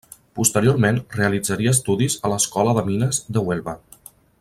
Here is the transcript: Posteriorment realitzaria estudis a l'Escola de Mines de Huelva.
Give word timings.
Posteriorment 0.37 0.97
realitzaria 1.19 1.75
estudis 1.77 2.17
a 2.29 2.33
l'Escola 2.35 2.77
de 2.79 2.87
Mines 2.91 3.23
de 3.37 3.49
Huelva. 3.51 3.81